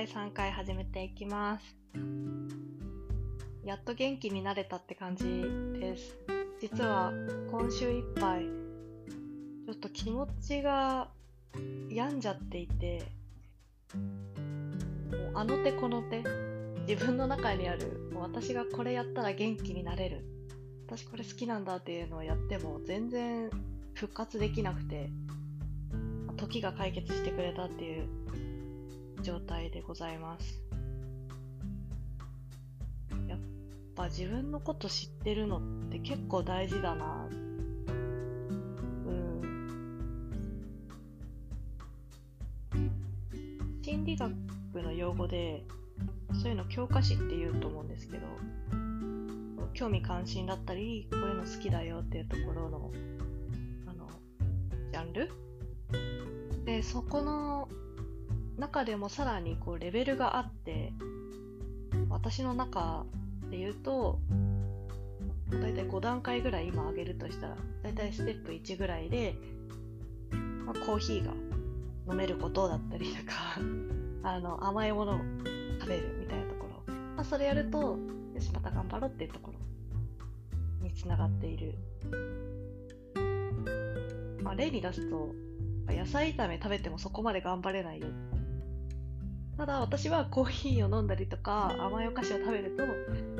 [0.00, 1.76] 第3回始めていきます。
[3.62, 5.24] やっと元気になれたって感じ
[5.78, 6.16] です。
[6.58, 7.12] 実は
[7.50, 8.46] 今週いっぱい、
[9.66, 11.10] ちょっと気持ちが
[11.90, 13.02] 病んじゃっていて、
[13.94, 16.24] もうあの手この手、
[16.90, 20.24] 自分の中にある、もう私がこれやったら元気になれる。
[20.86, 23.50] 私これ好きなんだっていうのをやっても全然
[23.92, 25.10] 復活できなくて、
[26.38, 28.08] 時が解決してくれたっていう
[29.22, 30.62] 状態でございます。
[33.28, 33.38] やっ
[33.94, 37.28] ぱ自分のこと知ってるのって結構大事だな。
[37.28, 37.32] う
[39.12, 39.40] ん。
[43.82, 44.32] 心理学
[44.74, 45.64] の用語で、
[46.34, 48.26] そういうの教科書って言うと思うんですけど、
[49.74, 52.90] 興味関心だったり、こういうの好きだよっていうところの、
[53.86, 54.08] あの、
[54.92, 55.30] ジャンル？
[56.64, 57.68] で、そこの
[58.60, 60.92] 中でもさらにこうレベルがあって、
[62.10, 63.06] 私の中
[63.50, 64.20] で言うと、
[65.50, 69.34] だいたい5段階ぐらい今上げるとしたら、だいたいステップ1ぐらいで、
[70.66, 71.32] まあ、コーヒーが
[72.08, 73.32] 飲めることだったりとか、
[74.22, 75.18] あの甘いものを
[75.80, 77.98] 食べるみたいなところ、まあ、それやると、
[78.34, 81.74] よし、また頑張ろうっていうところにつながっている。
[84.42, 85.34] まあ、例に出すと、
[85.88, 88.08] 野菜炒め食べてもそこまで頑張れないよ。
[89.60, 92.82] ただ私はコーヒーを飲んだりとか甘いお菓子を食べると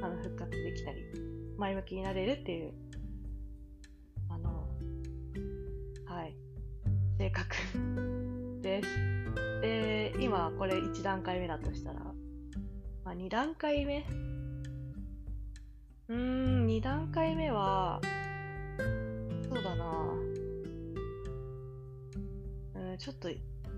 [0.00, 1.02] あの復活できたり
[1.58, 2.72] 前向きになれるっていう
[4.28, 4.68] あの
[6.06, 6.36] はい
[7.18, 7.56] 性格
[8.62, 8.88] です。
[9.60, 12.14] で今これ1段階目だとしたら、ま
[13.06, 14.06] あ、2段階目？
[16.06, 18.00] うん2段階目は
[19.48, 20.14] そうだな
[22.76, 23.28] うんちょっと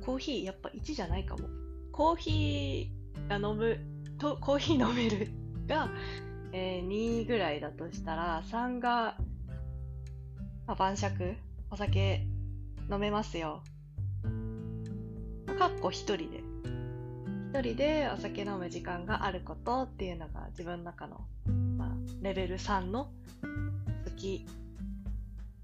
[0.04, 1.65] コーヒーやっぱ1じゃないかも。
[1.96, 3.78] コーヒーが飲む、
[4.18, 5.30] とコーヒー飲める
[5.66, 5.88] が、
[6.52, 9.16] えー2ぐらいだとしたら、3が、
[10.66, 11.34] まあ、晩酌、
[11.70, 12.26] お酒
[12.90, 13.62] 飲めますよ。
[15.58, 16.44] かっこ1人で。
[17.54, 21.24] 1人でお酒飲む時間があることっていうのが自分の中の、
[21.78, 21.88] まあ、
[22.20, 23.10] レベル3の
[24.04, 24.46] 好き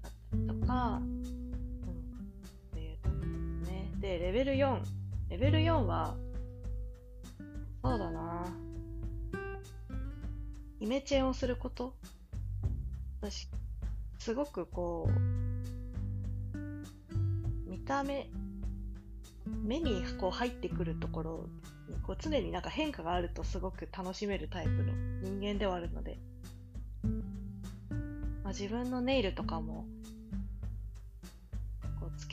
[0.01, 3.91] だったりとか、うん、っていうところですね。
[3.99, 5.02] で、レベル4。
[5.29, 6.15] レベル4は、
[7.83, 8.45] そうだな。
[10.79, 11.95] イメチェンをすること。
[13.21, 13.47] 私、
[14.19, 15.11] すごくこう、
[17.69, 18.29] 見た目、
[19.63, 21.49] 目にこう入ってくるところ
[21.89, 26.19] にこう常になんか変化があるとすごく楽しめるタイプの人間ではあるので、
[28.43, 29.85] まあ、自分のネイルとかも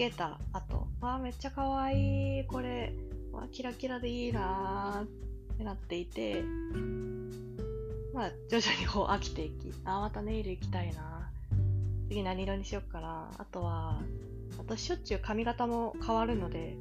[0.01, 2.41] けた後、わあめっちゃ可愛い。
[2.41, 2.95] いこれ
[3.33, 6.43] わキラキラでいいなってなっていて。
[8.15, 9.71] まあ徐々にこう飽きていき。
[9.85, 11.31] あまたネイル行きたいな
[12.09, 14.01] 次何色にしよっかなあとは
[14.57, 16.77] 私しょっちゅう髪型も変わるので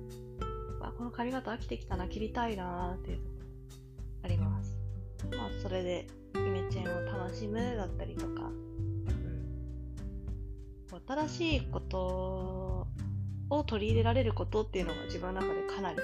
[0.81, 3.23] あこの髪型飽きてきたな切りたいなっていうの
[4.23, 4.77] あります。
[5.37, 8.49] まあそれでイメチェンを楽しむだったりとか、
[10.93, 12.87] う、新しいこと
[13.49, 15.99] を取り入れられることっていうのが自分の中でかなり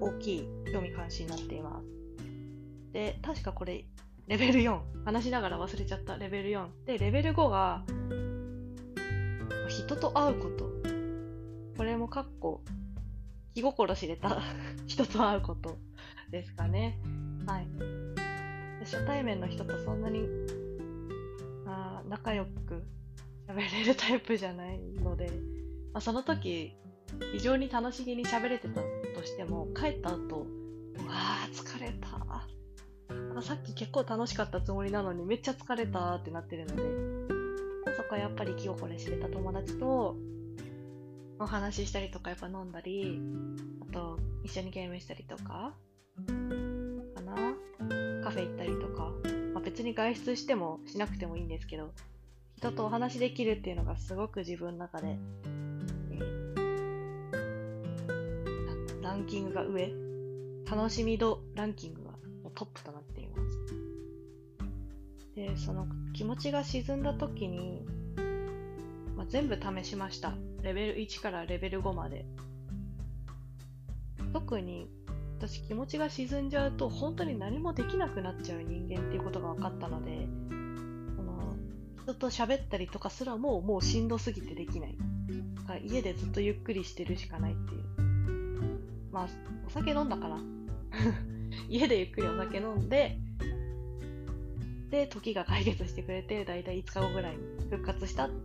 [0.00, 2.92] 大きい興味関心になっています。
[2.92, 3.84] で、確かこれ、
[4.26, 4.80] レベル4。
[5.04, 6.16] 話しながら忘れちゃった。
[6.16, 6.66] レベル4。
[6.86, 7.84] で、レベル5が、
[9.68, 10.68] 人と会うこと。
[11.76, 12.62] これもかっこ、
[13.54, 14.40] 気心知れた
[14.86, 15.78] 人と会うこと
[16.30, 16.98] ですかね。
[17.46, 17.68] はい。
[18.80, 20.26] 初対面の人とそんなに、
[21.66, 22.84] あ仲良く
[23.46, 25.30] 喋れるタイプじゃないので、
[25.92, 26.76] まあ、その時、
[27.32, 32.08] 非常に楽しげに喋れてたとしても、帰った後、うわー疲れた。
[33.42, 36.82] さっき結構楽しかったつもりなのにめっちゃ疲れたってなってるので、
[37.96, 40.16] そこはやっぱり気心知れた友達と
[41.38, 43.20] お話ししたりとかやっぱ飲んだり、
[43.88, 45.72] あと一緒にゲームしたりとか、
[47.14, 47.54] かな
[48.24, 49.12] カフェ行ったりとか、
[49.54, 51.92] まあ、別に外出してもしなくてもいいんですけど、
[52.56, 55.16] 人とお話できるっていうのがすごく自分の中で
[59.08, 59.90] ランキングが上、
[60.70, 62.10] 楽しみ度ランキングが
[62.54, 63.58] トップとなっています。
[65.34, 67.86] で、その気持ちが沈んだ時に、
[69.16, 70.34] まあ、全部試しました。
[70.60, 72.26] レベル1からレベル5まで。
[74.34, 74.90] 特に
[75.38, 80.28] 私気持ちが沈んじゃうと本当に何もできなくなっちゃう人間っていうことが分かったので、
[81.16, 81.56] この
[82.02, 84.98] 人と喋ったりとかすらももうしんどすぎてできない。
[85.86, 88.07] 家でずっとゆっくりしてるしかないっていう。
[89.12, 89.28] まあ、
[89.66, 90.38] お酒飲んだから
[91.68, 93.18] 家でゆっくりお酒飲んで、
[94.90, 98.26] で、時が解決してくれて、だいたい5日後ぐらいに復活した。
[98.28, 98.38] 復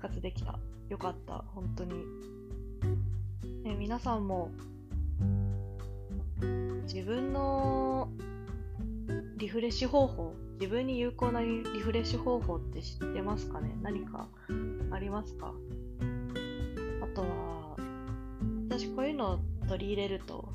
[0.00, 0.58] 活できた。
[0.88, 2.04] よかった、本当に。
[3.64, 4.50] ね、皆さんも、
[6.84, 8.10] 自分の
[9.36, 13.76] リフレッシュ方法、自分に有効なリフレッシュ方法って知ってますかね？
[13.82, 14.28] 何か
[14.90, 15.52] ありますか？
[17.02, 17.59] あとは、
[18.70, 19.38] 私こういうのを
[19.68, 20.48] 取り入れると、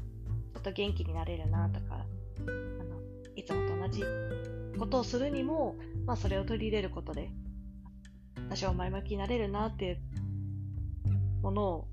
[0.54, 2.06] ちょっと元気になれるなとか、
[2.48, 3.02] あの
[3.36, 4.04] いつもと同じ
[4.80, 5.76] ことをするにも、
[6.06, 7.30] まあそれを取り入れることで、
[8.50, 10.00] 多少前向きになれるなっていう
[11.44, 11.88] ものを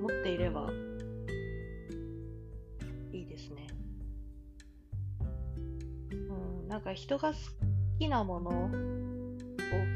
[0.00, 0.70] 持っていれば
[3.12, 3.66] いいですね。
[6.12, 7.38] うん、なんか人が好
[7.98, 8.70] きなものを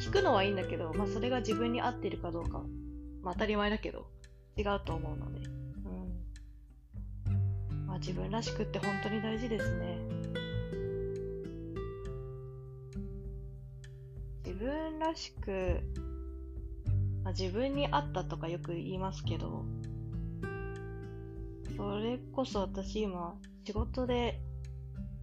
[0.01, 2.65] 聞くのはいいんだけど、まあそれが自分に合っているかどうか、
[3.23, 4.13] まあ当たり前だけど、
[4.57, 5.41] 違うと思うので、
[7.29, 7.87] うん。
[7.87, 9.99] まあ自分らしくって本当に大事ですね。
[14.45, 15.81] 自分らしく、
[17.23, 19.65] まあ、自分に合ったとかよく言いますけど、
[21.77, 23.35] それこそ私今
[23.65, 24.41] 仕事で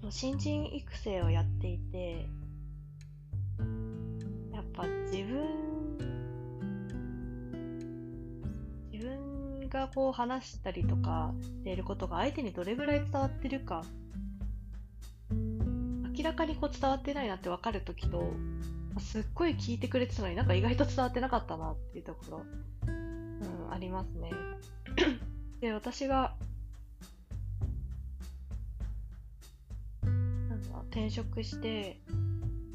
[0.09, 2.27] 新人育成をやっていて、
[4.51, 6.10] やっぱ自分、
[9.71, 13.83] がこう話したりとかしていることが相手にどれぐらい伝わってるか、
[16.17, 18.33] 明らかにこう伝わってないなって分かるときと、
[18.99, 22.41] すっごい聞いてくれてたのになんか意外と伝わってなかったなっていうところ、
[22.87, 24.31] うん、ありますね。
[25.61, 26.35] で、私が、
[30.03, 31.97] なんだ、転職して、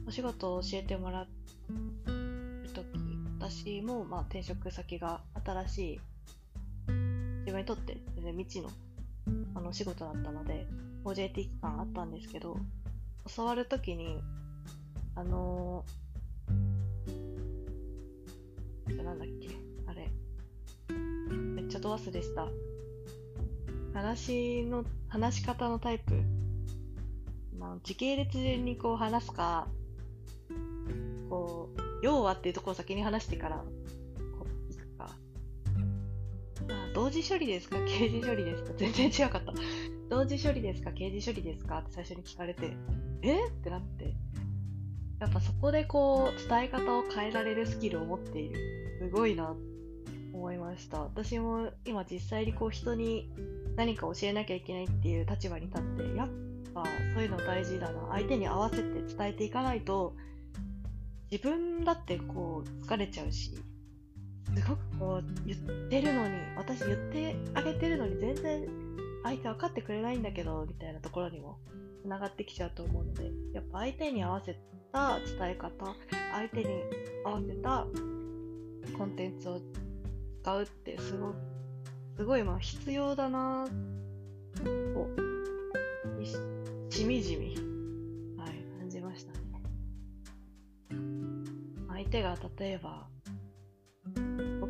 [0.09, 1.29] お仕事を教えてもらう
[2.73, 2.87] とき、
[3.39, 6.01] 私も、まあ、転職先が新しい、
[7.47, 8.71] 自分にとって全然未知の、
[9.55, 10.67] あの、仕事だったので、
[11.05, 12.57] OJT 期間あったんですけど、
[13.37, 14.21] 教わるときに、
[15.15, 19.49] あのー、なんだっけ
[19.87, 20.11] あれ。
[21.55, 22.49] めっちゃド忘れした。
[23.95, 26.15] 話の、話し方のタイプ。
[27.57, 29.69] まあ、時系列順にこう話すか、
[31.31, 33.65] こう、要はっていうところを先に話してから、
[37.07, 37.77] 同時処理ですか？
[37.87, 38.73] 刑事処理ですか？
[38.77, 39.53] 全然違かった。
[40.11, 40.91] 同時処理ですか？
[40.91, 41.79] 刑事処理ですか？
[41.79, 42.73] って最初に聞かれて、
[43.23, 43.47] え？
[43.47, 44.17] ってなって。
[45.21, 48.59] やっぱそこでこう、伝え方を変えられるスキルを持っている。
[49.01, 49.55] すごいな、
[50.33, 51.03] 思いました。
[51.03, 53.31] 私も今実際にこう人に
[53.77, 56.29] 何か教えなきゃいけないっていう立場に立って、やっ
[56.75, 56.83] ぱ
[57.15, 58.09] そういうの大事だな。
[58.11, 60.17] 相手に合わせて伝えていかないと、
[61.31, 63.53] 自分だってこう疲れちゃうし、
[64.57, 65.59] すごくこう言っ
[65.91, 68.67] てるのに、私言ってあげてるのに全然
[69.23, 71.59] 相手分かってくれないんだけど、みたいなところにも
[72.03, 74.57] 繋がってきちゃうと思うので、やっぱ相手に合わせ
[74.93, 75.95] た伝え方、
[76.33, 76.71] 相手に
[77.25, 77.87] 合わせた
[78.97, 79.61] コンテンツを
[80.43, 81.35] 使うってすご
[82.17, 83.67] すごいまあ必要だな
[84.65, 85.07] と、
[86.89, 87.57] しみじみ、
[88.39, 89.39] はい、感じましたね。
[91.89, 93.07] 相手が例えば、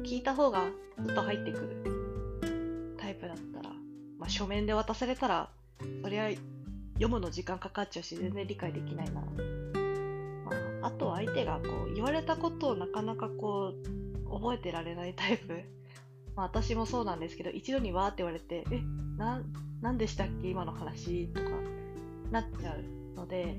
[0.07, 0.69] 聞いた方が
[1.01, 3.75] ずっと入ってくるタイプだったら、
[4.21, 5.51] まあ、書面で渡されたら、
[6.03, 6.31] そりゃ
[6.95, 9.21] 読むの時間かかっちゃうし、全然理解できないな。
[9.21, 13.75] まあ、あと相手がこう言われたことをなかなかこ
[14.25, 15.61] う覚えてられないタイプ。
[16.37, 18.81] まあ、私もそうなんですけど、一度にわーって言われて、え、
[19.19, 19.43] な、
[19.81, 20.49] なんでしたっけ？
[20.49, 21.51] 今の話とか
[22.31, 23.59] なっちゃうので、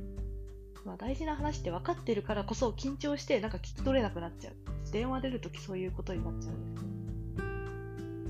[0.88, 4.54] まあ、大事な話って分かってるからこそ緊張してなんか聞き取れなくなっちゃう。
[4.94, 6.86] 電話出るときそういうことになっちゃうんです。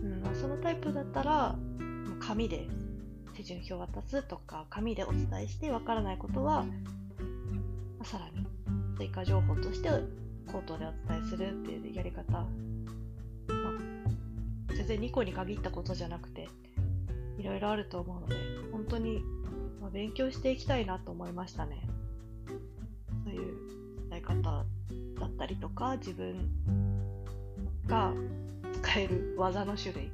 [0.03, 1.55] うんまあ、そのタイプだったら、
[2.19, 2.67] 紙で
[3.35, 6.71] 手順表渡すとか、紙でお伝えして分からないことは、ま
[8.01, 8.47] あ、さらに
[8.97, 9.89] 追加情報として
[10.47, 12.47] 口頭でお伝えするっていうやり方、ま
[14.69, 16.49] あ、全然2個に限ったことじゃなくて、
[17.37, 18.35] いろいろあると思うので、
[18.71, 19.21] 本当に、
[19.93, 21.87] 勉強していきたいなと思いましたね。
[24.33, 24.65] 方
[25.19, 26.49] だったりとか、自分
[27.87, 28.13] が
[28.73, 30.11] 使える技の種類。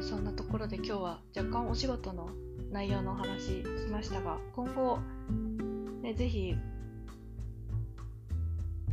[0.00, 2.30] そんなところで今日は若干お仕事の
[2.70, 4.98] 内容のお話しましたが、今後、
[6.02, 6.54] ね、ぜひ、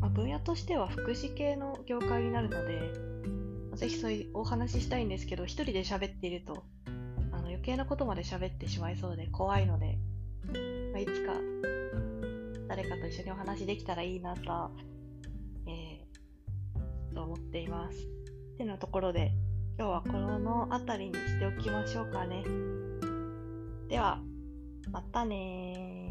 [0.01, 2.81] まあ、分野としては福祉系の業界になるので、
[3.75, 6.65] ぜひそういうお話ししたいんですけど、一人で喋っていると、
[7.31, 9.97] あの余計なことまで喋ってしまいそうで怖いので、
[10.91, 11.33] まあ、いつか
[12.67, 14.71] 誰かと一緒にお話できたらいいなと、
[15.67, 17.97] えー、と思っています。
[17.97, 19.31] ってなところで、
[19.77, 22.43] 今日はこの辺りにしておきましょうかね。
[23.89, 24.19] では、
[24.91, 26.04] またね